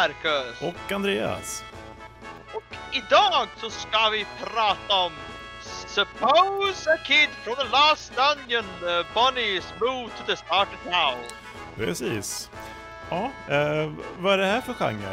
[0.00, 0.62] Marcus.
[0.62, 1.64] Och Andreas.
[2.54, 5.12] Och idag så ska vi prata om
[5.94, 11.18] Suppose a kid from the last dungeon, uh, bunnies move to the starter town.
[11.76, 12.50] Precis.
[13.10, 15.12] Ja, eh, vad är det här för genre?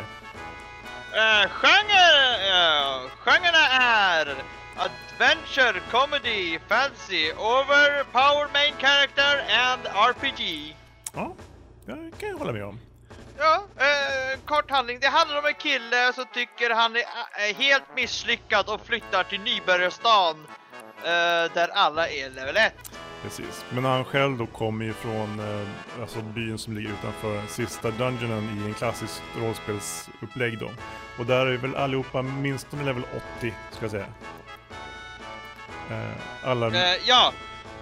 [1.13, 2.05] Uh, genre,
[2.53, 4.35] uh, genrerna är
[4.77, 10.75] Adventure, Comedy, Fantasy, Overpowered Main Character and RPG.
[11.13, 11.35] Ja,
[11.85, 12.79] det kan jag hålla med om.
[13.37, 14.99] Ja, eh, kort handling.
[14.99, 17.03] Det handlar om en kille som tycker han är
[17.49, 20.47] är helt misslyckad och flyttar till nybörjarstan.
[21.03, 22.73] Eh, där alla är level 1.
[23.23, 23.65] Precis.
[23.69, 25.67] Men han själv då kommer ju från eh,
[26.01, 30.71] alltså byn som ligger utanför sista dungeonen i en klassisk rollspelsupplägg då.
[31.19, 33.03] Och där är väl allihopa minst level
[33.37, 34.05] 80, ska jag säga.
[35.91, 36.71] Eh, alla,
[37.05, 37.33] ja,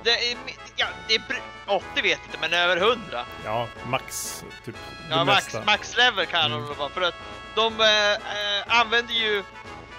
[0.03, 0.37] det är,
[0.75, 3.25] ja, det är br- 80 vet jag inte, men över 100.
[3.45, 4.75] ja, max, typ.
[5.09, 5.63] Ja, max, mesta.
[5.65, 6.65] max level kan Mm.
[6.67, 6.89] de vara.
[6.89, 7.15] För att
[7.55, 9.43] de eh, använder ju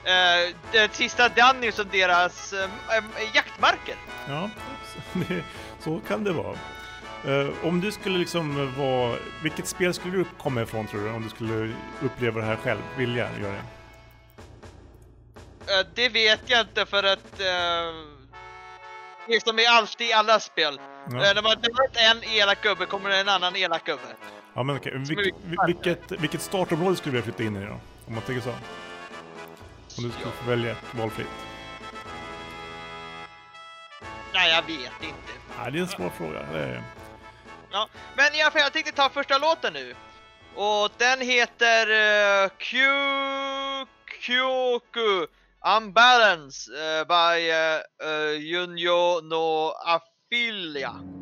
[0.06, 3.04] eh, den sista dungeon som deras eh, eh,
[3.34, 3.96] jaktmarker.
[4.28, 4.50] Ja,
[4.94, 5.44] så, det,
[5.80, 6.56] så kan det vara.
[7.24, 9.16] Eh, om du skulle liksom vara...
[9.42, 11.10] Vilket spel skulle du komma ifrån tror du?
[11.10, 12.80] Om du skulle uppleva det här själv?
[12.96, 13.62] Vilja göra det?
[15.72, 17.94] Eh, det vet jag inte för att eh,
[19.26, 20.80] det är som i alltid i alla spel.
[21.10, 21.16] Ja.
[21.16, 24.02] När man dödat en elak gubbe kommer det en annan elak gubbe.
[24.54, 27.62] Ja men okej, Som är Vil, mycket vilket, vilket startområde skulle du vilja flytta in
[27.62, 27.80] i då?
[28.06, 28.54] Om man tänker så.
[29.98, 31.26] Om du skulle få välja valfritt.
[34.34, 35.32] Nej, jag vet inte.
[35.58, 36.46] Nej, det är en svår fråga.
[36.52, 36.82] Det är...
[37.70, 39.94] Ja, men i alla fall, jag tänkte ta första låten nu.
[40.54, 43.86] Och den heter uh, Kyu
[44.20, 45.26] Kyoku
[45.76, 51.15] Unbalance eh, by uh, uh, Junyo no Afilia.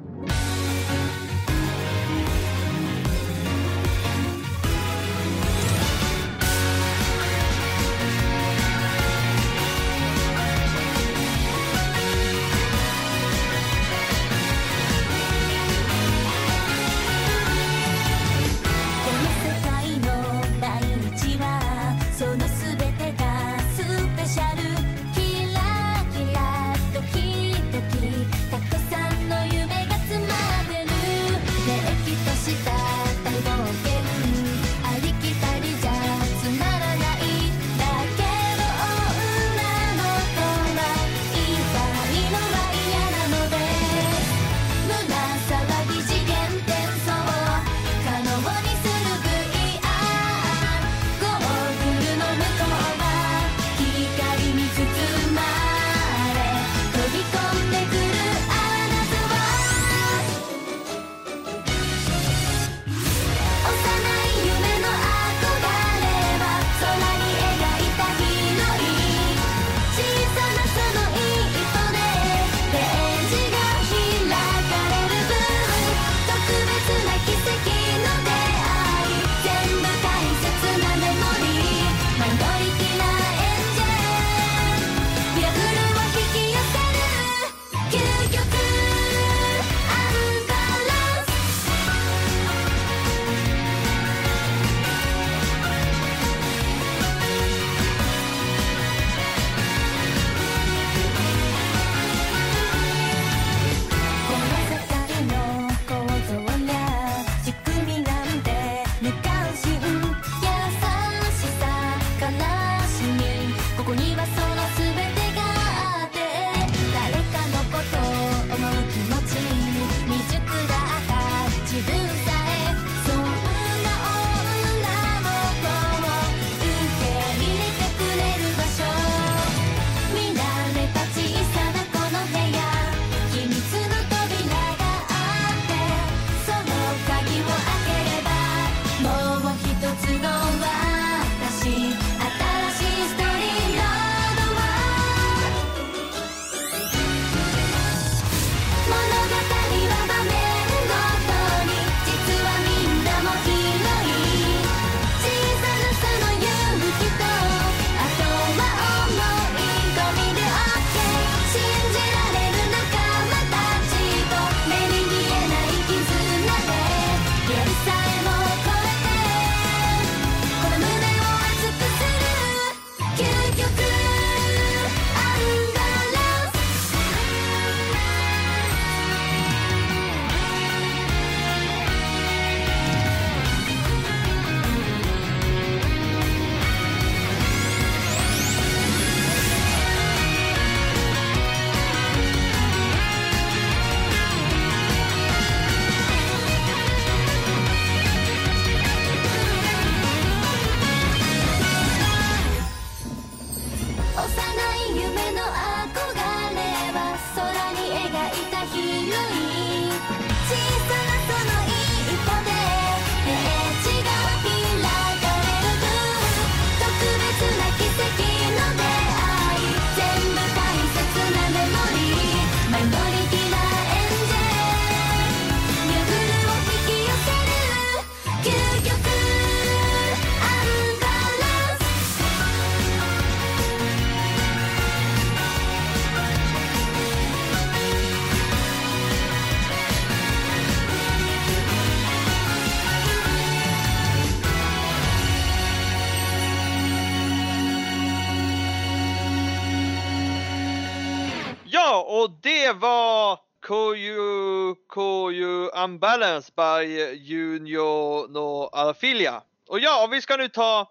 [252.74, 259.42] Var Koyu Koyu Unbalance by Junio no Alfilia.
[259.68, 260.90] Och ja, vi ska nu ta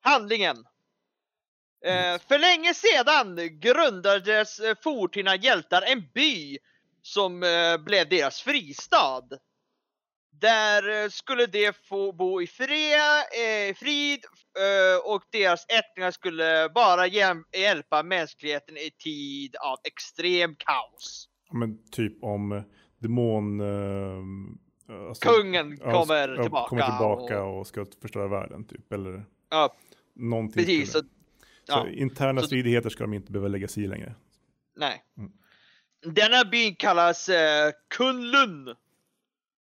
[0.00, 0.66] handlingen.
[1.84, 6.58] Eh, för länge sedan grundades eh, forntida hjältar en by
[7.02, 9.22] som eh, blev deras fristad.
[10.32, 13.00] Där eh, skulle de få bo i fred,
[13.70, 14.20] eh, frid
[14.58, 21.28] eh, och deras ättlingar skulle bara hjälpa mänskligheten i tid av extrem kaos.
[21.52, 22.62] Men typ om eh,
[22.98, 23.60] demon...
[23.60, 26.68] Eh, alltså- Kungen kommer ja, tillbaka.
[26.68, 28.92] Kommer tillbaka och, och, ska förstöra världen typ.
[28.92, 29.74] Eller ja,
[30.14, 30.54] någonting.
[30.64, 30.88] precis.
[30.90, 31.08] skulle- Så,
[31.72, 34.14] Så ja, interna Så- stridigheter ska de inte behöva lägga sig i längre.
[34.76, 35.02] nej.
[35.18, 35.32] Mm.
[36.14, 38.74] Denna byn kallas eh, Kunlun.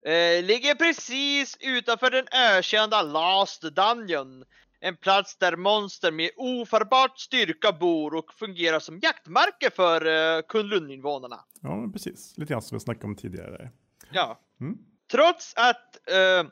[0.06, 4.44] Eh, ligger precis utanför den ökända Last Dungeon.
[4.80, 11.44] En plats där monster med ofattbart styrka bor och fungerar som jaktmarker för eh, Kunlun-invånarna.
[11.62, 12.34] Ja, precis.
[12.36, 13.70] Lite grann som vi snackade om tidigare.
[14.12, 14.40] Ja.
[14.60, 14.78] Mm.
[15.10, 16.44] Trots att eh,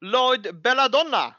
[0.00, 1.34] Lloyd Belladonna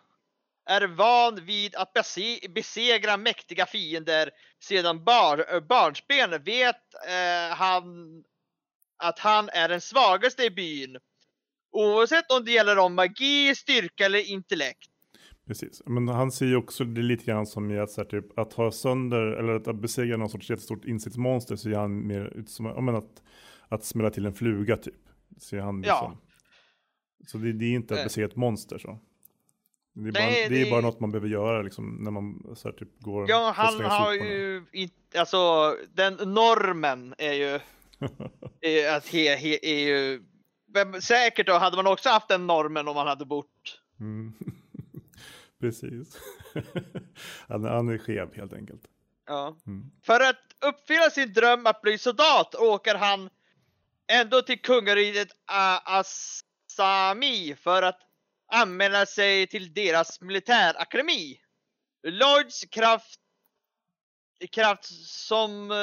[0.65, 4.31] är van vid att bese- besegra mäktiga fiender
[4.63, 7.83] sedan bar- eh, barnsben vet eh, han
[9.03, 10.97] att han är den svagaste i byn.
[11.71, 14.89] Oavsett om det gäller om magi, styrka eller intellekt.
[15.48, 15.81] Precis.
[15.86, 18.54] Men han ser ju också det lite grann som i att, så här, typ, att
[18.54, 22.86] ha sönder eller att besegra någon sorts jättestort insektsmonster så är han mer ut som
[22.86, 23.24] men att,
[23.69, 24.95] att smälla till en fluga typ.
[25.42, 26.00] Ser han det Ja.
[26.00, 26.18] som.
[27.27, 28.06] Så det, det är inte att Nej.
[28.06, 29.00] besegra ett monster så.
[29.94, 30.13] Det är, Nej,
[30.44, 33.00] bara, det är det- bara något man behöver göra liksom när man så här, typ
[33.00, 35.38] går Ja, han har ju inte, alltså
[35.94, 37.60] den normen är ju,
[38.62, 40.21] är, att he, he, är ju,
[40.74, 44.33] vem, säkert då hade man också haft den normen om man hade bott Mm.
[45.60, 46.18] Precis.
[47.48, 48.81] han, han är skev helt enkelt.
[49.25, 49.57] Ja.
[49.68, 49.92] Mm.
[50.04, 53.30] För att uppfylla sin dröm att bli soldat åker han
[54.07, 55.27] ändå till kungariket
[55.86, 57.99] Asami för att
[58.52, 61.42] anmäla sig till deras militärakademi.
[62.04, 63.19] Lloyds kraft,
[64.52, 65.78] kraft som eh,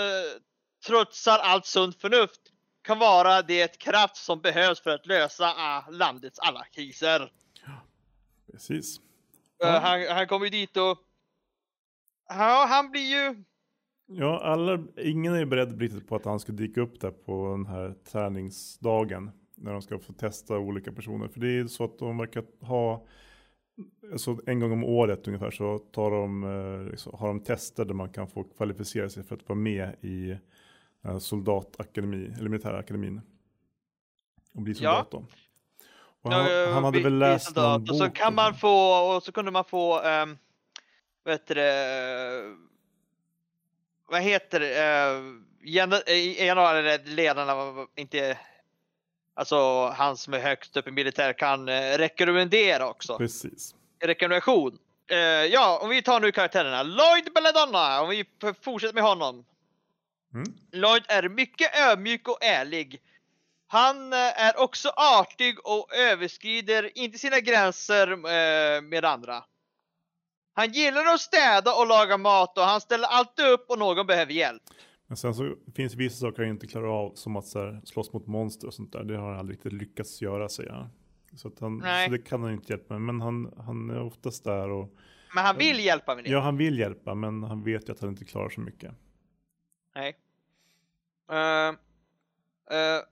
[0.87, 2.41] trotsar allt sunt förnuft
[2.87, 7.33] kan vara det kraft som behövs för att lösa ah, landets alla kriser.
[8.53, 8.99] Precis.
[8.99, 9.03] Eh,
[9.59, 9.79] Ja.
[9.79, 10.99] han, han kommer ju dit och
[12.29, 13.45] ja, han blir ju
[14.09, 17.67] Ja, alla, ingen är beredd riktigt på att han ska dyka upp där på den
[17.67, 19.31] här träningsdagen.
[19.55, 21.29] När de ska få testa olika personer.
[21.29, 23.07] För det är så att de verkar ha,
[24.17, 28.09] så en gång om året ungefär så tar de, liksom, har de tester där man
[28.13, 30.37] kan få kvalificera sig för att vara med i eh,
[31.21, 33.21] soldatakademi, eller militärakademin.
[34.55, 34.79] Och bli Ja.
[34.79, 35.25] soldat då.
[36.23, 37.65] Och han, Ja, han hade vi- väl läst soldat.
[37.65, 37.99] någon Och bok.
[37.99, 40.39] så kan man få, och så kunde man få, um,
[41.23, 42.57] vad heter det,
[44.09, 45.23] vad heter det, uh,
[47.55, 48.39] var inte,
[49.35, 53.19] alltså han som är högst upp i militär kan eh, rekommendera också.
[53.19, 53.75] Precis.
[54.05, 54.79] Rekommendation.
[55.11, 56.83] Eh, ja, om vi tar nu karaktärerna.
[56.83, 58.25] Lloyd Belladonna, om vi
[58.61, 59.45] fortsätter med honom.
[60.35, 60.47] Mm.
[60.73, 63.01] Lloyd är mycket ödmjuk och ärlig.
[63.67, 69.45] Han eh, är också artig och överskrider inte sina gränser eh, med andra.
[70.55, 74.33] Han gillar att städa och laga mat och han ställer alltid upp om någon behöver
[74.33, 74.63] hjälp.
[75.07, 77.81] Men sen så finns det vissa saker jag inte klarar av som att så här,
[77.85, 79.05] slåss mot monster och sånt där.
[79.05, 80.91] Det har han aldrig riktigt lyckats göra säger han.
[81.37, 82.07] Så, att han, Nej.
[82.07, 83.03] så det kan han inte hjälpa med.
[83.03, 84.95] Men han, han är oftast där och
[85.35, 86.31] Men han vill hjälpa med det.
[86.31, 88.93] ja, han vill hjälpa men han vet ju att han inte klarar så mycket.
[89.97, 90.17] Nej.
[91.33, 91.75] Uh,
[92.77, 93.03] uh,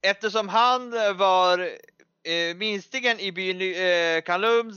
[0.00, 4.72] eftersom han var uh, minstingen i byn uh, Kalum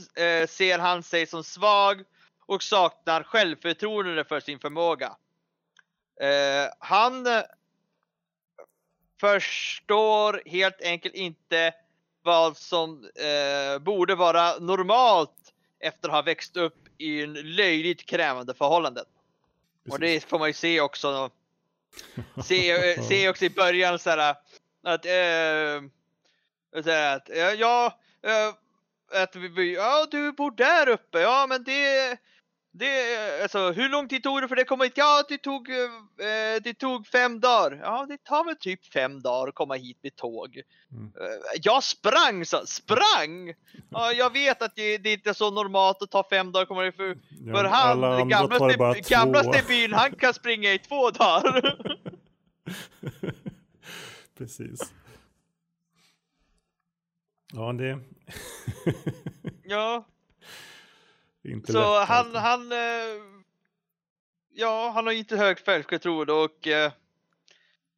[0.48, 2.04] ser han sig som svag
[2.46, 5.16] och saknar självförtroende för sin förmåga.
[6.78, 7.26] Han
[9.20, 11.74] förstår helt enkelt inte
[12.22, 13.10] vad som
[13.80, 18.54] borde vara normalt efter att ha växt upp i en löjligt krävande
[19.84, 19.90] förhållande.
[19.90, 20.24] Och Precis.
[20.24, 21.30] det får man ju se också.
[22.44, 24.34] Se, se också i början så här
[24.82, 25.82] att, eh,
[26.82, 31.20] så här, att eh, ja, eh, att vi- ja, du bor där uppe.
[31.20, 32.16] Ja, men det,
[32.74, 34.92] det, alltså hur lång tid tog det för det att komma hit?
[34.96, 35.76] Ja, det tog, eh,
[36.62, 37.80] det tog fem dagar.
[37.82, 40.60] Ja, det tar väl typ fem dagar att komma hit med tåg.
[40.92, 41.04] Mm.
[41.06, 43.54] Eh, Jag sprang, så sprang!
[43.90, 46.62] Ja, jag vet att det, det är inte är så normalt att ta fem dagar
[46.62, 48.28] att komma hit för Ja, för han,
[49.08, 49.68] gamlaste två.
[49.68, 51.76] byn, han kan springa i två dagar.
[54.38, 54.92] Precis.
[57.52, 57.98] Ja, det
[59.64, 60.04] ja,
[61.44, 62.36] inte så lätt han, alltid.
[62.40, 62.78] han, eh,
[64.54, 66.92] ja, han har inte högt självförtroende och eh,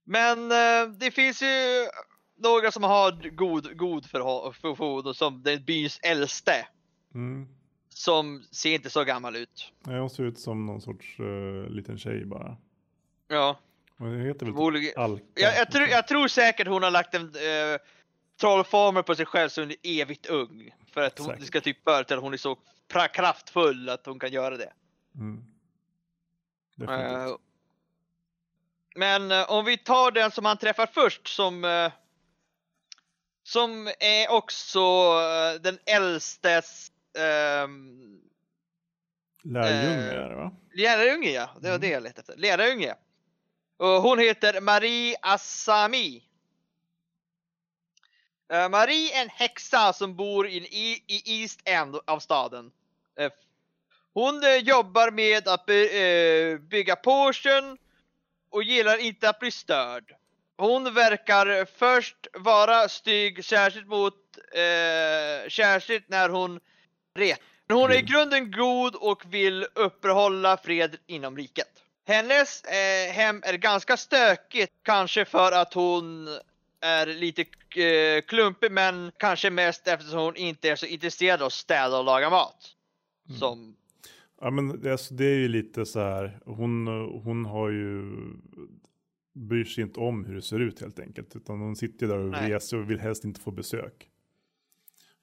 [0.04, 1.86] men eh, det finns ju
[2.38, 6.66] några som har god, god förhå- funktion som den byns äldste
[7.14, 7.48] Mm.
[7.88, 9.72] som ser inte så gammal ut.
[9.86, 12.56] Nej, Hon ser ut som någon sorts uh, liten tjej bara.
[13.28, 13.58] Ja,
[13.98, 15.24] Och det heter väl typ Alka?
[15.34, 17.78] Jag, jag, tror, jag tror säkert hon har lagt en eh,
[18.40, 20.70] trollformel på sig själv så hon är evigt ung.
[20.92, 21.46] För att hon, Säkert.
[21.46, 22.56] ska typ föreställa att hon är så
[23.12, 24.72] kraftfull att hon kan göra det.
[25.14, 25.44] Mm.
[26.88, 27.36] Eh,
[28.96, 31.92] men eh, om vi tar den som han träffar först som eh,
[33.42, 34.80] som är också
[35.60, 36.92] den äldstes
[37.64, 38.20] um,
[39.42, 40.52] Lärjunge eh, är det va?
[40.74, 41.80] lärarunge ja, det var Mm.
[41.80, 42.36] det jag letade efter.
[42.36, 42.94] Lärarunge.
[43.76, 46.22] Och hon heter Marie Assami.
[48.52, 52.70] Eh, Marie är en häxa som bor in i, i East End av staden.
[53.18, 53.30] Eh,
[54.14, 57.78] hon eh, jobbar med att by, bygga potion
[58.50, 60.14] och gillar inte att bli störd.
[60.56, 64.14] Hon verkar först vara stygg, särskilt mot,
[65.50, 66.60] särskilt när hon
[67.14, 67.40] ret.
[67.66, 68.06] Men hon är i Mm.
[68.06, 71.68] grunden god och vill upprätthålla fred inom riket.
[72.06, 72.64] Hennes
[73.12, 76.28] hem är ganska stökigt, kanske för att hon
[76.84, 77.42] är lite
[77.82, 82.04] eh, klumpig, men kanske mest eftersom hon inte är så intresserad av att städa och
[82.04, 82.74] laga mat.
[83.28, 83.38] Mm.
[83.38, 83.76] Som,
[84.40, 86.40] Ja men det, alltså, det är ju lite så här.
[86.46, 86.86] Hon,
[87.24, 88.16] hon har ju
[89.34, 91.36] bryr sig inte om hur det ser ut helt enkelt.
[91.36, 92.50] Utan hon sitter där och Nej.
[92.52, 94.10] reser och vill helst inte få besök.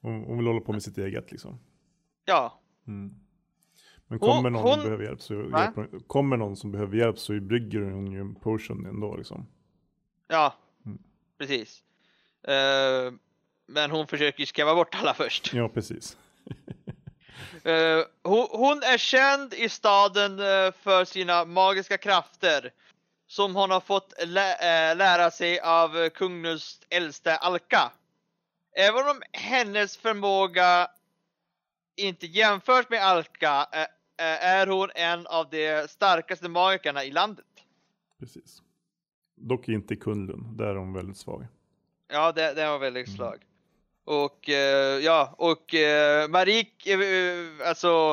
[0.00, 1.58] Hon, hon vill hålla på med sitt eget liksom.
[2.24, 3.14] ja, Mm.
[4.06, 6.96] Men Hon- kommer någon hon- som behöver hjälp så hjälper, hon- kommer någon som behöver
[6.96, 9.46] hjälp så brygger hon ju en potion ändå liksom.
[10.28, 10.54] ja.
[11.42, 11.82] Precis.
[12.48, 13.12] Eh,
[13.66, 15.52] men hon försöker ju skrämma bort alla först.
[15.52, 16.16] Ja precis.
[17.64, 22.72] Eh, hon, hon är känd i staden eh, för sina magiska krafter
[23.26, 27.92] som hon har fått lä lära sig av uh, kungens äldste Alka.
[28.76, 30.90] Även om hennes förmåga
[31.96, 33.68] inte jämförs med Alka
[34.16, 37.46] är hon en av de starkaste magikerna i landet.
[38.18, 38.62] precis.
[39.42, 41.46] Dock inte i Kunlun, där är hon väldigt svag.
[42.12, 43.16] Ja, det, det var väldigt Mm.
[43.16, 43.42] slag.
[44.04, 48.10] Och eh, ja, och uh, Marie, eh, alltså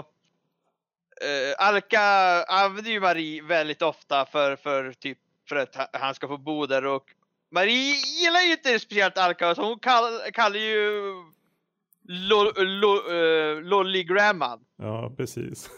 [1.26, 2.02] uh, Alka
[2.48, 5.18] använder ju Marie väldigt ofta för, för typ
[5.50, 7.06] för att ha- han ska få bo där och
[7.52, 11.14] Marie gillar ju inte speciellt Alka så hon kall, kallar ju
[13.64, 14.60] Lollygramman.
[14.78, 15.70] Ja, precis.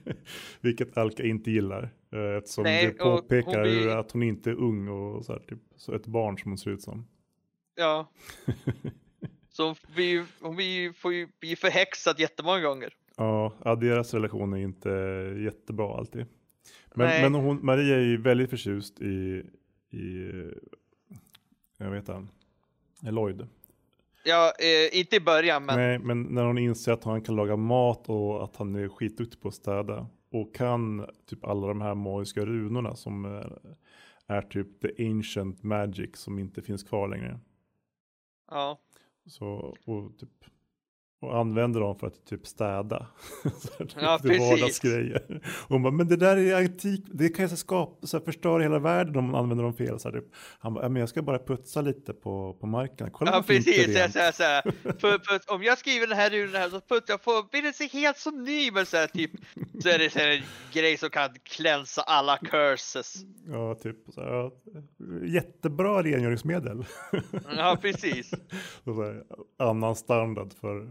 [0.60, 1.90] Vilket Alka inte gillar.
[2.12, 5.32] eh, Eftersom Nej, det och hon påpekar blir- att hon inte är ung och så
[5.32, 7.06] här, typ, så ett barn som hon ser ut som.
[7.74, 8.10] Ja.
[9.50, 12.94] Så vi, hon vi får ju bli förhäxad jättemånga gånger.
[13.16, 14.88] Ja, ja, deras relation är inte
[15.44, 16.26] jättebra alltid.
[16.94, 17.22] Men, Nej.
[17.22, 19.42] men hon, Maria är ju väldigt förtjust i,
[19.90, 20.30] i
[21.78, 22.28] jag vet han,
[23.02, 23.46] Lloyd.
[24.24, 27.56] Ja, eh, inte i början men Nej, men när hon inser att han kan laga
[27.56, 31.94] mat och att han är skitduktig på att städa och kan typ alla de här
[31.94, 33.58] magiska runorna som är,
[34.26, 37.40] är typ the ancient magic som inte finns kvar längre.
[38.50, 38.78] ja.
[39.26, 40.44] Så, och, typ,
[41.20, 43.06] och använder dem för att typ städa.
[43.78, 44.40] här, Ja, precis.
[44.50, 45.40] vardagsgrejer.
[45.68, 48.78] Hon bara, men det där är antik, det kan så skapa, så här, förstöra hela
[48.78, 49.98] världen om man använder dem fel.
[50.00, 50.28] Så här, typ.
[50.58, 53.10] Han bara, "Ja, men jag ska bara putsa lite på, på marken.
[53.12, 54.62] Kolla Ja precis, så här, så här, så här.
[54.98, 57.72] För, för, om jag skriver den här runan här så puttar jag på, blir den
[57.72, 59.30] se helt som ny men så här, typ
[59.82, 63.14] så är det så här, en grej som kan klänsa alla curses.
[63.46, 64.52] Ja, typ så här, ja,
[65.24, 66.84] jättebra rengöringsmedel.
[67.56, 68.30] Ja precis.
[68.84, 69.22] så här,
[69.58, 70.88] annan standard för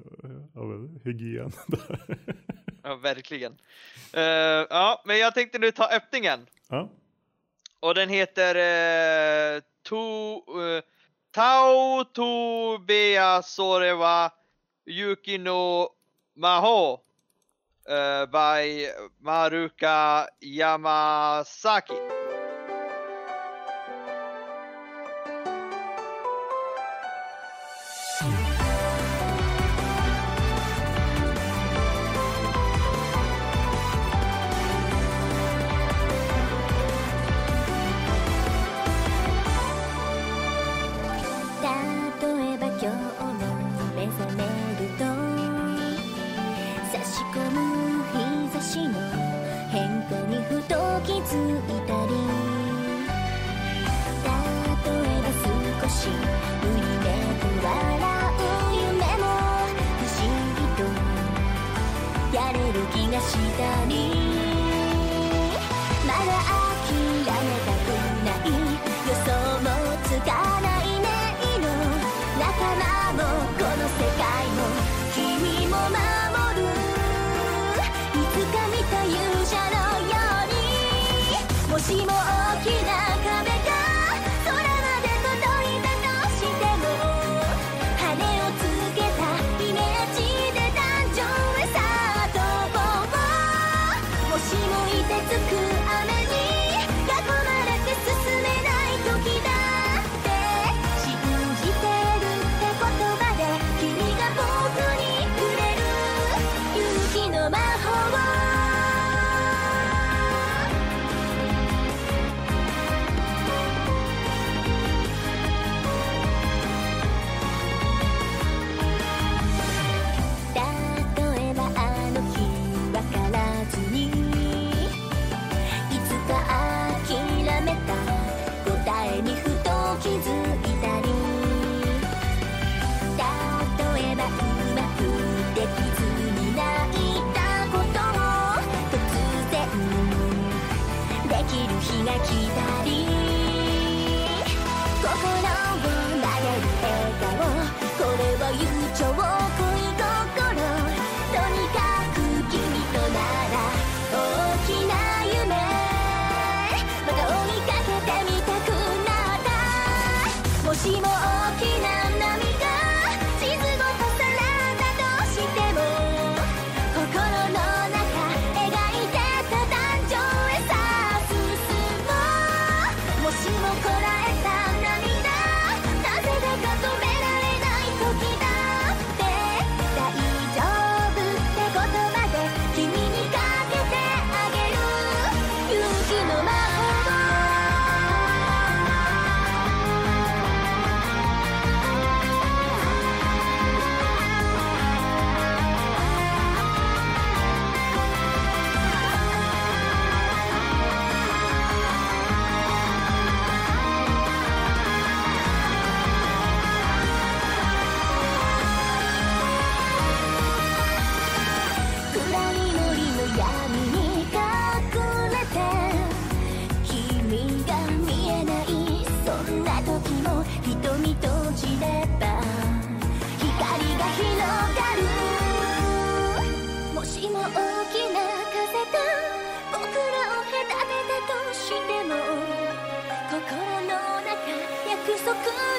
[0.56, 1.52] av hygien.
[2.84, 3.58] Ja verkligen.
[4.14, 4.24] Eh,
[4.70, 6.48] ja men jag tänkte nu ta öppningen.
[6.70, 6.90] ja,
[7.80, 8.56] Och den heter
[9.56, 9.96] uh, to,
[10.60, 10.82] uh,
[11.32, 14.32] Tao to Bea Sorewa
[14.86, 15.90] Yukino
[16.36, 17.00] Maho
[18.32, 18.88] by
[19.20, 22.27] Maruka Yamasaki.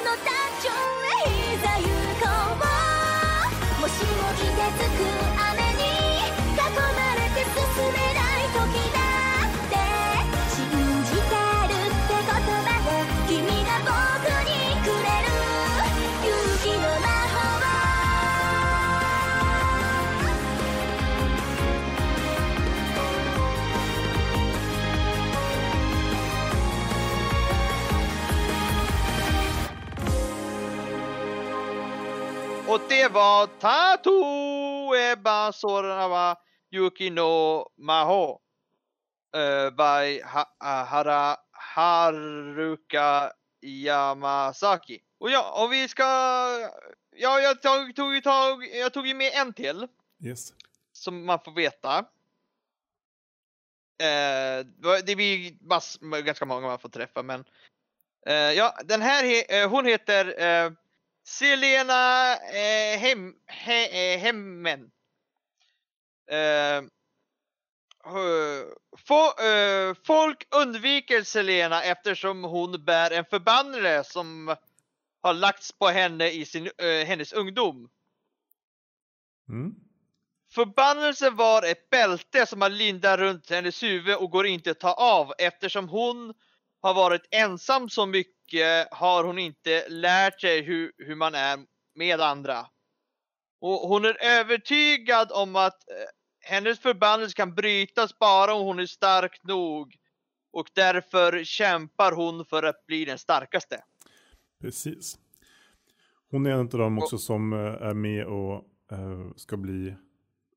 [0.09, 1.85] の誕生へいざ行
[2.17, 2.25] こ
[3.77, 3.81] う。
[3.81, 5.05] もしも凍てつく
[5.37, 5.48] 雨
[32.99, 36.37] det var Tato Eba Sorawa
[36.71, 38.39] Yuki no Maho
[39.35, 43.31] uh, by ha uh, Hara Haruka
[43.61, 44.99] Yamasaki.
[45.19, 46.03] Och ja, och vi ska...
[47.15, 49.87] Ja, jag tog, tog, tag, jag tog ju med en till
[50.23, 50.53] Yes.
[50.91, 51.97] som man får veta.
[54.01, 54.65] Eh,
[55.03, 57.45] det blir mass, ganska många man får träffa men
[58.25, 60.71] eh, ja, den här he, eh, hon heter eh,
[61.29, 64.91] Selena eh, Hem, he, eh, Hemmen.
[66.31, 66.83] Eh,
[68.97, 74.55] få, eh, folk undviker Selena eftersom hon bär en förbannelse som
[75.21, 77.89] har lagts på henne i sin, eh, hennes ungdom.
[79.49, 79.75] Mm.
[80.51, 84.93] Förbannelsen var ett bälte som har lindat runt hennes huvud och går inte att ta
[84.93, 85.33] av.
[85.37, 86.33] Eftersom hon
[86.81, 88.38] har varit ensam så mycket
[88.91, 91.59] har hon inte lärt sig hur, hur man är
[91.95, 92.67] med andra.
[93.61, 95.95] Och hon är övertygad om att eh,
[96.39, 99.95] hennes förbannelse kan brytas bara om hon är stark nog.
[100.51, 103.83] Och därför kämpar hon för att bli den starkaste.
[104.61, 105.19] Precis.
[106.31, 108.55] Hon är en av dem också som eh, är med och
[108.91, 109.87] eh, ska bli,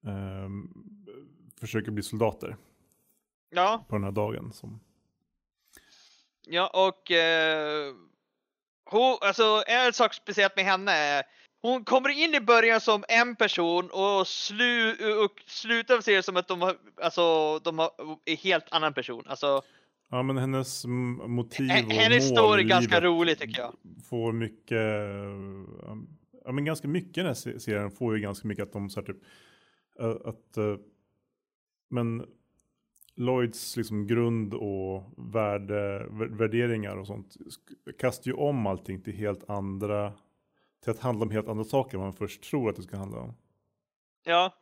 [0.07, 0.48] eh,
[1.61, 2.57] försöker bli soldater
[3.50, 4.52] Ja, på den här dagen.
[4.52, 4.81] Som,
[6.46, 7.94] Ja, och eh,
[8.90, 11.22] hon, alltså en sak speciellt med henne är
[11.62, 14.90] hon kommer in i början som en person och, slu,
[15.24, 17.90] och slutar se det som att de har, alltså, de har,
[18.24, 19.24] är helt annan person.
[19.26, 19.62] Alltså,
[20.11, 23.74] ja men hennes motiv och hennes mål story är ganska rolig tycker jag.
[24.11, 24.78] Får mycket,
[26.44, 29.00] ja men ganska mycket den här se- serien får ju ganska mycket att de så
[29.00, 29.22] här typ,
[30.24, 30.78] att,
[31.90, 32.26] men
[33.16, 37.37] Lloyds liksom grund och värde, vär- värderingar och sånt
[37.98, 40.12] kastar ju om allting till helt andra,
[40.83, 43.18] till att handla om helt andra saker än man först tror att det ska handla
[43.20, 43.35] om.
[44.25, 44.55] Ja,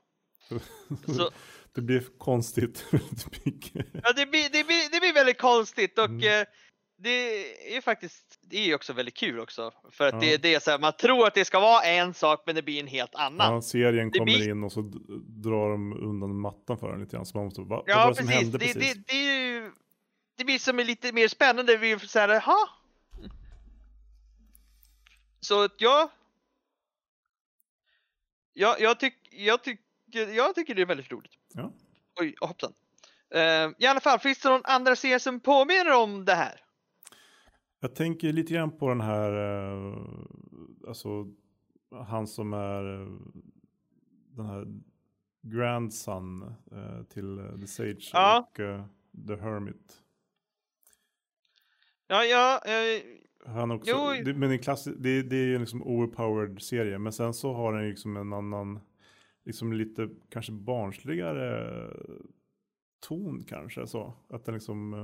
[1.06, 1.30] så,
[1.72, 6.46] det blir konstigt ja det, blir, det, blir, det blir väldigt konstigt och Mm.
[7.02, 9.72] Det är faktiskt, det är ju också väldigt kul också.
[9.90, 10.20] För att Ja.
[10.20, 12.62] det, det är så här, man tror att det ska vara en sak men det
[12.62, 13.54] blir en helt annan.
[13.54, 14.80] Ja, serien Det kommer blir- in och så
[15.26, 17.26] drar de undan mattan för den lite grann.
[17.26, 18.42] Så man måste, va, vad var Ja, som precis.
[18.42, 18.94] hände Det, precis?
[18.94, 19.72] det, det, är ju,
[20.36, 21.76] det blir som är lite mer spännande.
[21.76, 22.68] Vi får säga ha.
[25.40, 26.10] Så att ja.
[28.52, 31.32] Ja, jag, tyck, jag, tycker, jag tycker det är väldigt roligt.
[31.54, 31.72] Ja.
[32.20, 32.72] Oj, hoppsan.
[33.34, 36.60] Uh, I alla fall, finns det någon andra serie som påminner om det här?
[37.80, 39.94] Jag tänker lite grann på den här, eh,
[40.88, 41.26] alltså
[41.90, 43.08] han som är eh,
[44.36, 44.66] den här
[45.42, 48.48] grandson eh, till The Sage Ja.
[48.50, 48.56] och
[49.28, 50.02] The Hermit.
[52.06, 53.02] Ja, ja, eh,
[53.54, 53.90] Han också,
[54.24, 54.34] Jo.
[54.36, 56.98] men klass, det, det är ju liksom overpowered serie.
[56.98, 58.80] Men sen så har den ju liksom en annan,
[59.44, 61.90] liksom lite kanske barnsligare
[63.00, 64.14] ton kanske så.
[64.28, 64.94] Att den liksom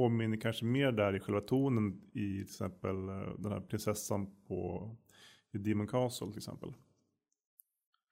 [0.00, 4.90] påminner kanske mer där i själva tonen i till exempel eh, den här prinsessan på
[5.52, 6.72] i Demon Castle till exempel.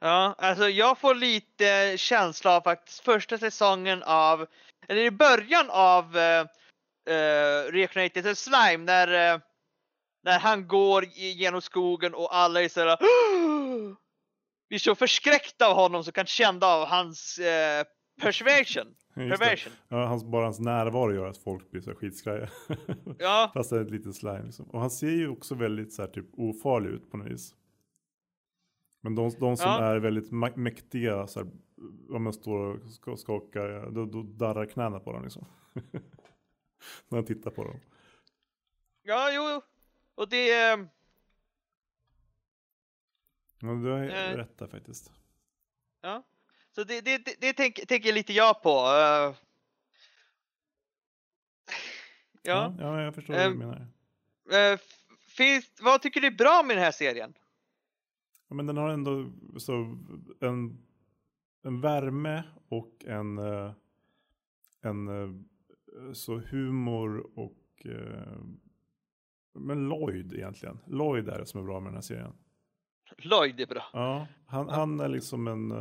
[0.00, 4.46] Ja, alltså jag får lite känsla av faktiskt första säsongen av,
[4.88, 6.46] eller i början av uh,
[7.14, 9.40] uh, Reincarnated Slime när, uh,
[10.22, 12.96] när han går genom skogen och alla är såhär
[14.68, 18.94] blir så förskräckta av honom så kan kända av hans uh, persuasion.
[19.14, 19.72] Perversion.
[19.88, 22.48] Ja, hans, bara hans närvaro gör att folk blir så skitskraja.
[23.18, 24.66] Ja, Fast det är ett litet slime liksom.
[24.70, 27.54] Och han ser ju också väldigt så här typ ofarlig ut på något vis.
[29.00, 29.84] Men de, de som Ja.
[29.84, 31.50] är väldigt mäktiga, så här,
[32.10, 35.44] om man står och ska- skakar, då, då darrar knäna på dem liksom.
[37.08, 37.80] När han tittar på dem.
[39.02, 39.62] ja, jo.
[40.14, 40.78] Och det, eh,
[43.60, 44.36] Ja, du har Eh.
[44.36, 45.12] rätt där faktiskt.
[46.00, 46.22] ja.
[46.78, 48.68] Så det, det, det, det tänker, tänker lite jag på.
[48.70, 49.34] eh.
[52.42, 52.74] ja.
[52.78, 53.86] ja, jag förstår vad du Ehm, menar.
[54.74, 54.80] F-
[55.20, 57.34] finns, vad tycker du är bra med den här serien?
[58.48, 59.72] Ja, men den har ändå så
[60.40, 60.78] en,
[61.62, 63.72] en värme och en, eh,
[64.80, 65.08] en
[66.14, 67.86] så humor och
[69.54, 70.78] men Lloyd egentligen.
[70.86, 72.32] Lloyd är det som är bra med den här serien.
[73.18, 73.84] Lloyd är bra.
[73.92, 75.72] Ja, han, han är liksom en,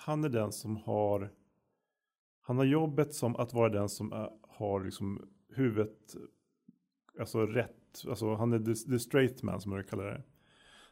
[0.00, 1.30] han är den som har,
[2.40, 6.16] han har jobbet som att vara den som är, har liksom huvudet,
[7.18, 10.22] alltså rätt, alltså han är the, the straight man som jag kallar det.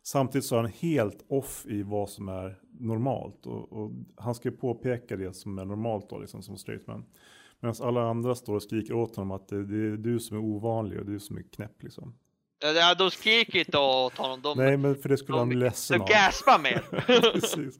[0.03, 4.49] Samtidigt så är han helt off i vad som är normalt och, och han ska
[4.49, 7.05] ju påpeka det som är normalt då liksom som straight man.
[7.61, 10.41] Medan alla andra står och skriker åt honom att det, det är du som är
[10.41, 12.15] ovanlig och du som är knäpp liksom.
[12.61, 15.65] Ja, de skriker inte åt honom, de, Nej men för det skulle han bli de,
[15.65, 16.09] ledsen de av.
[16.09, 16.83] gaspar mer.
[17.33, 17.79] Precis.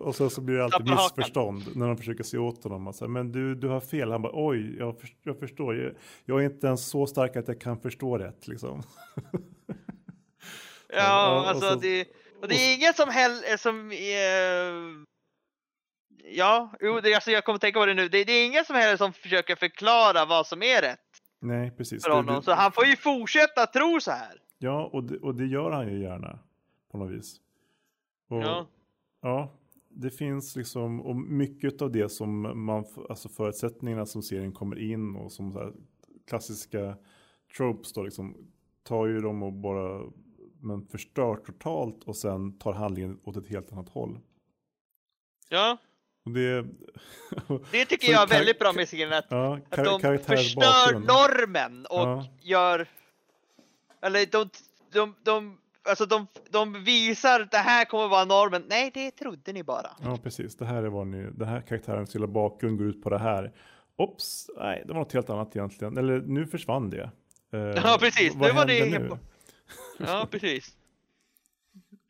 [0.00, 2.92] Och sen så blir det alltid missförstånd när de försöker se åt honom.
[2.92, 4.10] Säga, men du, du har fel.
[4.12, 5.76] Han bara oj, jag, för, jag förstår.
[5.76, 5.92] Jag,
[6.24, 8.82] jag är inte ens så stark att jag kan förstå rätt liksom.
[10.92, 12.06] Ja, Ja, och alltså så- det,
[12.42, 15.10] och det är ingen som heller som är...
[16.32, 18.08] Ja, jo, det, alltså jag kommer tänka på det nu.
[18.08, 20.98] Det, det är ingen som heller som försöker förklara vad som är rätt
[21.40, 22.02] Nej, precis.
[22.04, 22.34] för Det- honom.
[22.34, 24.42] det- Så han får ju fortsätta tro så här.
[24.58, 26.38] Ja, och det, och det gör han ju gärna
[26.90, 27.40] på något vis.
[28.28, 28.66] Och, Ja.
[29.20, 29.52] ja,
[29.88, 35.16] det finns liksom, och mycket av det som man, alltså förutsättningarna som serien kommer in
[35.16, 35.72] och som så
[36.26, 36.96] klassiska
[37.56, 38.36] tropes då liksom,
[38.82, 40.10] tar ju dem och bara,
[40.60, 44.18] men förstör totalt och sen tar handlingen åt ett helt annat håll.
[45.48, 45.78] Ja,
[46.24, 46.64] det,
[47.72, 49.12] det tycker jag är väldigt bra med serien.
[49.12, 51.06] Att, ja, att de förstör bakgrund.
[51.06, 52.26] normen och Ja.
[52.40, 52.86] gör...
[54.02, 54.48] Eller de,
[54.92, 58.64] de, de, alltså de, de visar att det här kommer vara normen.
[58.68, 59.90] Nej, det trodde ni bara.
[60.02, 60.56] Ja, precis.
[60.56, 63.52] Det här är vad ni, den här karaktärens hela bakgrund går ut på det här.
[63.96, 65.96] Ops, nej, det var något helt annat egentligen.
[65.98, 67.10] Eller nu försvann det.
[67.52, 68.34] Eh, Ja, precis.
[68.34, 69.10] Vad Nu var det nu?
[69.98, 70.74] Ja, precis.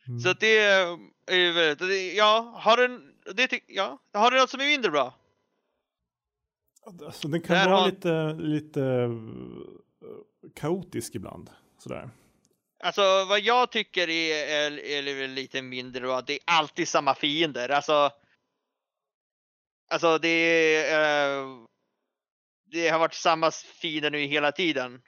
[0.08, 0.20] Mm.
[0.20, 4.60] Så det är väldigt, det- ja, har den, det tyck, ja, har du något som
[4.60, 5.14] är mindre bra?
[7.06, 11.50] Alltså, den kan Där vara har- lite, lite eh, kaotisk ibland.
[11.78, 12.10] Sådär.
[12.82, 14.78] Alltså vad jag tycker är, är,
[15.18, 17.68] är lite mindre att det är alltid samma fiender.
[17.68, 18.10] Alltså,
[19.90, 21.46] alltså det är, eh,
[22.70, 25.02] det har varit samma fiender nu hela tiden.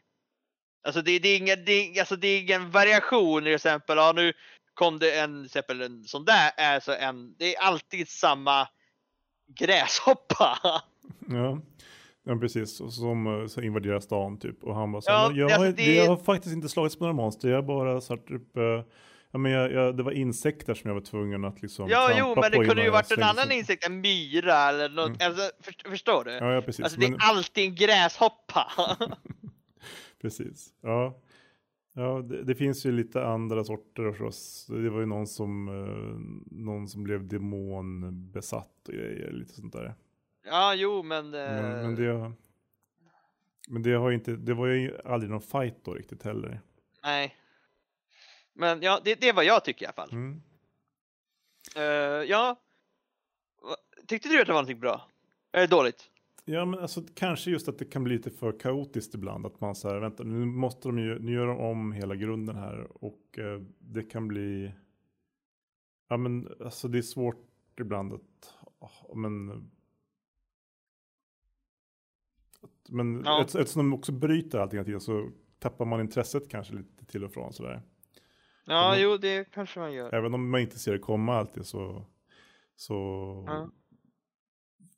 [0.87, 3.97] Alltså det, det, är ingen, det, alltså det är ingen variation till exempel.
[3.97, 4.33] Ja, nu
[4.83, 8.69] kom det en, till en sån där, alltså en, det är alltid samma
[9.59, 10.59] gräshoppa.
[11.29, 11.61] Ja.
[12.25, 12.81] ja, precis.
[12.81, 14.65] Och Som eh, så invaderar stan typ.
[14.65, 16.69] Och han bara så Ja, här, "Men jag, alltså, har, det- jag har faktiskt inte
[16.69, 17.49] slagits med några monster.
[17.49, 18.63] Jag har bara så här, typ, eh,
[19.33, 22.35] ja, men jag, jag, det var insekter som jag var tvungen att liksom Ja, jo,
[22.41, 25.09] men det på kunde ju varit en annan insekt, en myra eller något.
[25.09, 25.19] Mm.
[25.27, 26.31] Alltså, för, förstår du?
[26.33, 26.85] Ja, ja, precis.
[26.85, 28.73] Alltså det Men- är alltid en gräshoppa.
[30.23, 30.69] Precis.
[30.83, 31.19] Ja,
[31.93, 34.67] ja det, det finns ju lite andra sorter förstås.
[34.67, 39.95] Det var ju någon som, eh, någon som blev demonbesatt och grejer, lite sånt där.
[40.45, 41.31] ja, jo, men...
[41.31, 42.33] Men, eh, men, det,
[43.69, 46.61] men det, har ju inte, det var ju aldrig någon fight då riktigt heller.
[47.03, 47.37] Nej.
[48.53, 50.13] Men ja, det, det är vad jag tycker i alla fall.
[50.13, 50.43] Mm.
[51.77, 51.83] Eh,
[52.31, 52.61] ja.
[54.07, 55.09] Tyckte du att det var någonting bra?
[55.53, 56.11] Eller dåligt?
[56.45, 59.47] Ja, men alltså kanske just att det kan bli lite för kaotiskt ibland.
[59.47, 63.05] Att man säger, vänta, nu måste de ju, nu gör de om hela grunden här
[63.05, 64.73] och eh, det kan bli,
[66.09, 67.47] ja men alltså det är svårt
[67.81, 69.51] ibland att, ah, men,
[72.63, 73.41] att- men Ja.
[73.43, 77.25] ett- eftersom de också bryter allting hela tiden så tappar man intresset kanske lite till
[77.25, 77.83] och från sådär.
[78.67, 80.15] Ja, Men- jo, det kanske man gör.
[80.15, 82.07] Även om man inte ser det komma alltid så,
[82.77, 82.95] så
[83.47, 83.71] Ja.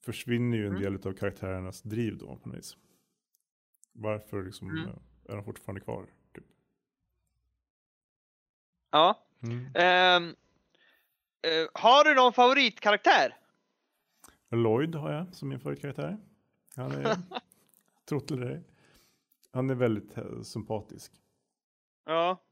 [0.04, 0.82] Försvinner ju en Mm.
[0.82, 2.76] del av karaktärernas driv då på något vis.
[3.92, 4.88] Varför liksom, Mm.
[4.88, 4.94] eh,
[5.28, 6.06] är de fortfarande kvar?
[6.34, 6.44] Typ.
[8.90, 9.26] Ja.
[9.42, 9.66] Mm.
[9.74, 10.28] Ehm,
[11.42, 13.36] eh, har du någon favoritkaraktär?
[14.50, 16.18] Lloyd har jag som min favoritkaraktär.
[16.76, 17.16] Han är,
[18.08, 18.62] trott eller ej.
[19.52, 21.12] Han är väldigt eh, sympatisk.
[22.04, 22.42] Ja.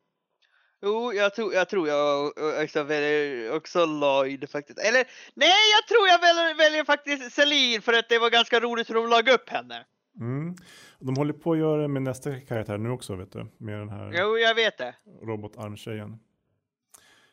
[0.83, 2.33] Jo, jag tror jag, tror jag
[2.65, 4.79] också väljer också Lloyd faktiskt.
[4.79, 8.91] Eller nej, jag tror jag väljer, väljer faktiskt Celine för att det var ganska roligt
[8.91, 9.85] hur de lade upp henne.
[10.21, 10.55] Mm.
[10.99, 13.47] De håller på att göra det med nästa karaktär nu också, vet du.
[13.59, 14.95] Med den här Jo, jag vet det.
[15.23, 16.19] robotarmtjejen.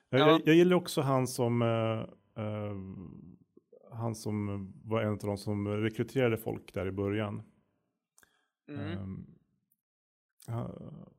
[0.10, 0.28] Jag, Ja.
[0.30, 2.00] jag, jag gillar också han som eh,
[2.44, 2.76] eh,
[3.98, 7.44] han som var en av de som rekryterade folk där i början.
[8.70, 8.92] Mm.
[8.92, 8.98] Ja,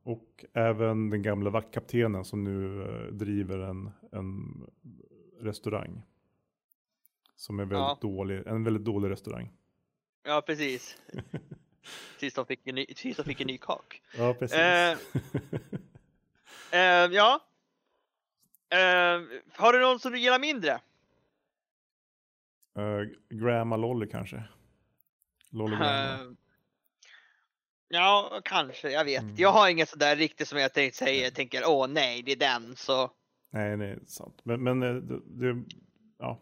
[0.03, 4.63] och även den gamla vaktkaptenen som nu eh, driver en, en
[5.39, 6.01] restaurang.
[7.35, 7.97] Som är väldigt Ja.
[8.01, 9.51] dålig, en väldigt dålig restaurang.
[10.23, 10.97] Ja, precis.
[12.19, 14.01] Tills de fick en ny, tills de fick en ny kak.
[14.17, 14.57] Ja, precis.
[14.57, 14.97] Eh.
[16.71, 17.39] Ehm, ja.
[18.69, 20.79] Ehm, har du någon som du gillar mindre?
[22.79, 24.43] uh, Grandma Lolly kanske.
[25.49, 26.35] Lolly Grandma.
[27.93, 28.91] Ja, kanske.
[28.91, 29.35] Jag vet Mm.
[29.37, 31.23] Jag har inget sådär riktigt som jag tänkt säga.
[31.23, 32.75] Jag tänker åh nej, det är den.
[32.75, 33.11] Så
[33.53, 34.39] Nej, nej, sant.
[34.43, 35.63] Men, men eh, det, det,
[36.19, 36.39] ja,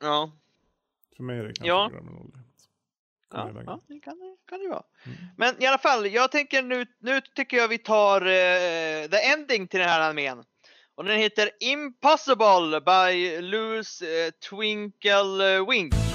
[0.00, 0.32] ja.
[1.16, 1.88] för mig är det kanske Ja.
[1.88, 4.82] Kommer Ja, det kan, det kan det vara.
[5.06, 5.18] Mm.
[5.36, 9.68] Men i alla fall, jag tänker nu, nu tycker jag vi tar eh, the ending
[9.68, 10.44] till den här armén.
[10.94, 16.09] Och den heter Impossible by Louis eh, Twinkle Wink.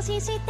[0.00, 0.49] 行しして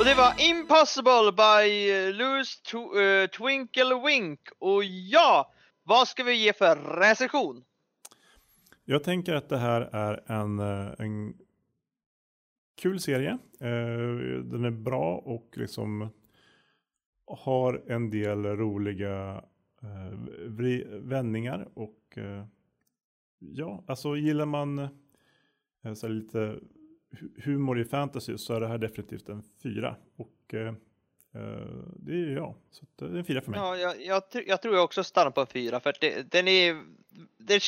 [0.00, 4.40] Och det var Impossible by eh, Louis Tw- eh, uh, Twinkle Wink.
[4.58, 7.64] Och ja, vad ska vi ge för recension?
[8.84, 11.34] Jag tänker att det här är en, eh, en
[12.82, 13.38] kul serie.
[14.42, 16.08] Den är bra och liksom
[17.26, 19.44] har en del roliga
[20.90, 22.18] vändningar och
[23.38, 24.88] ja, alltså gillar man
[25.82, 26.58] så här lite
[27.44, 30.74] humor i fantasy så är det här definitivt en fyra och eh, eh,
[31.96, 33.60] det är jag, så att det är en fyra för mig.
[33.60, 36.30] Ja, jag, jag, tr- jag tror jag också stannar på en fyra för att det,
[36.32, 36.82] den är...
[37.38, 37.62] Det,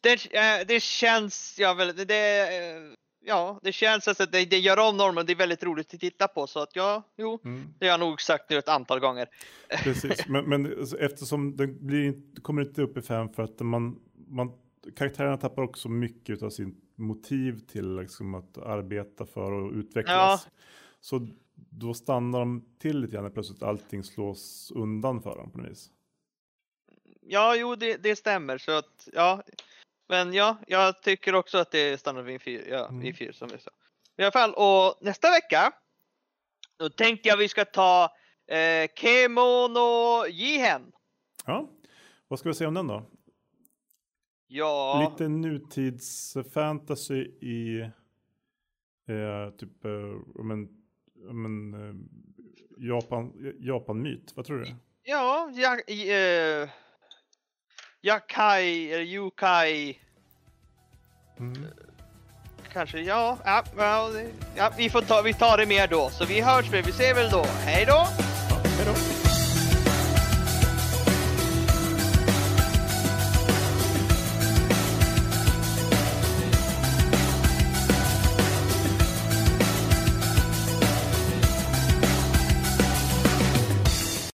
[0.00, 2.82] det, eh, det känns, ja väl, det, eh,
[3.20, 6.28] ja, det känns att det, det gör om normen, det är väldigt roligt att titta
[6.28, 7.74] på så att ja, jo, Mm.
[7.78, 9.28] det har jag nog sagt nu ett antal gånger.
[9.84, 14.00] Precis, men, men alltså, eftersom det blir, kommer inte upp i fem för att man,
[14.28, 14.52] man,
[14.96, 20.48] karaktärerna tappar också mycket av sin motiv till liksom, att arbeta för och utvecklas.
[21.00, 25.58] Så då stannar de till lite grann när plötsligt allting slås undan för dem på
[25.58, 25.90] något vis.
[27.20, 29.42] Ja, jo, det, det stämmer så att ja,
[30.08, 33.00] men ja, jag tycker också att det stannar vid en fyra, ja, Mm.
[33.00, 33.70] vid fyra som jag sa.
[34.16, 35.72] I alla fall, och nästa vecka,
[36.78, 38.04] då tänkte jag vi ska ta
[38.46, 40.92] eh, Kemono Jihen.
[41.46, 41.68] Ja,
[42.28, 43.10] vad ska vi säga om den då?
[44.50, 50.68] Ja, Lite nutidsfantasy i eh, typ eh, om en,
[51.30, 51.94] om en eh,
[52.88, 54.32] Japan, Japan-myt.
[54.36, 54.74] Vad tror du?
[55.02, 56.68] ja, ja eh,
[58.02, 59.98] Yakai, eller Yukai,
[61.40, 61.66] Mm.
[62.72, 63.64] kanske, ja, ja,
[64.56, 66.10] ja, vi får ta, vi tar det mer då.
[66.10, 67.44] Så vi hörs vi ser väl då.
[67.44, 67.92] Hej då!
[68.50, 69.17] Ja, hej då!